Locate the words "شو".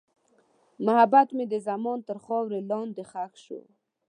3.43-3.61